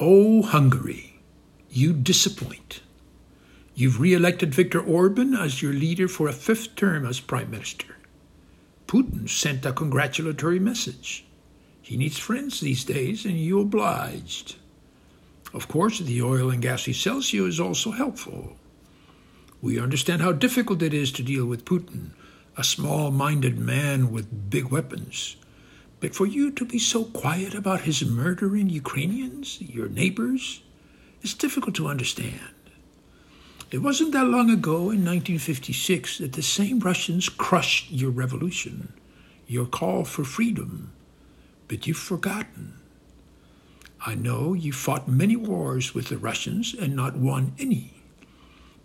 [0.00, 1.20] Oh, Hungary,
[1.70, 2.80] you disappoint.
[3.76, 7.94] You've re elected Viktor Orban as your leader for a fifth term as Prime Minister.
[8.88, 11.24] Putin sent a congratulatory message.
[11.80, 14.56] He needs friends these days, and you obliged.
[15.52, 18.56] Of course, the oil and gas he sells you is also helpful.
[19.62, 22.10] We understand how difficult it is to deal with Putin,
[22.56, 25.36] a small minded man with big weapons.
[26.04, 30.62] But for you to be so quiet about his murdering Ukrainians, your neighbors,
[31.22, 32.54] is difficult to understand.
[33.70, 38.92] It wasn't that long ago, in 1956, that the same Russians crushed your revolution,
[39.46, 40.92] your call for freedom,
[41.68, 42.74] but you've forgotten.
[44.04, 47.94] I know you fought many wars with the Russians and not won any.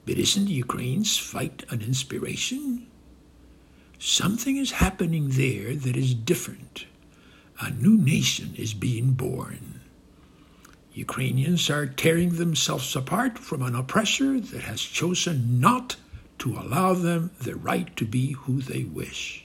[0.06, 2.88] But isn't Ukraine's fight an inspiration?
[3.98, 6.86] Something is happening there that is different.
[7.62, 9.82] A new nation is being born.
[10.94, 15.98] Ukrainians are tearing themselves apart from an oppressor that has chosen not
[16.40, 19.44] to allow them the right to be who they wish.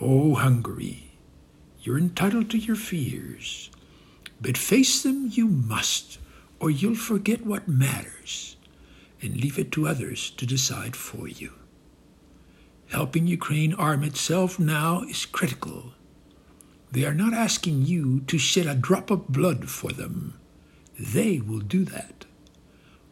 [0.00, 1.10] Oh, Hungary,
[1.82, 3.70] you're entitled to your fears,
[4.40, 6.18] but face them you must,
[6.60, 8.56] or you'll forget what matters
[9.20, 11.52] and leave it to others to decide for you.
[12.90, 15.94] Helping Ukraine arm itself now is critical
[16.94, 20.38] they are not asking you to shed a drop of blood for them.
[20.98, 22.24] They will do that.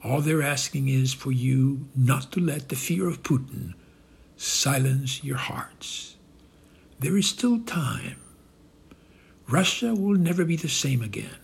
[0.05, 3.75] All they're asking is for you not to let the fear of Putin
[4.37, 6.15] silence your hearts.
[7.01, 8.19] There is still time.
[9.49, 11.41] Russia will never be the same again.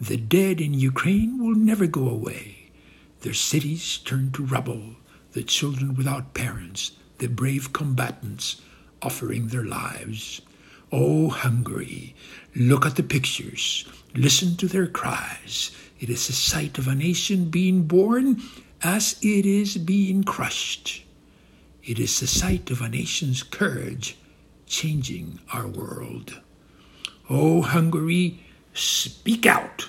[0.00, 2.70] The dead in Ukraine will never go away.
[3.22, 4.94] Their cities turn to rubble,
[5.32, 8.60] the children without parents, the brave combatants
[9.02, 10.40] offering their lives.
[10.94, 12.14] Oh, Hungary,
[12.54, 15.70] look at the pictures, listen to their cries.
[15.98, 18.42] It is the sight of a nation being born
[18.82, 21.04] as it is being crushed.
[21.82, 24.18] It is the sight of a nation's courage
[24.66, 26.40] changing our world.
[27.30, 28.44] Oh, Hungary,
[28.74, 29.88] speak out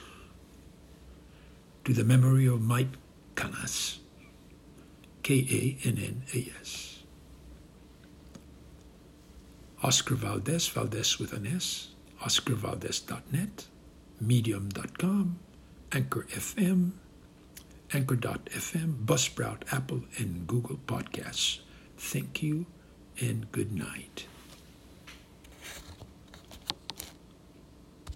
[1.83, 2.95] to the memory of Mike
[3.35, 3.97] Kannas,
[5.21, 6.92] K A N N A S.
[9.83, 11.89] Oscar Valdez, Valdez with an S,
[12.21, 13.67] oscarvaldez.net,
[14.21, 15.39] medium.com,
[15.91, 16.91] Anchor FM,
[17.91, 21.59] Anchor.fm, Buzzsprout, Apple, and Google Podcasts.
[21.97, 22.65] Thank you
[23.19, 24.25] and good night.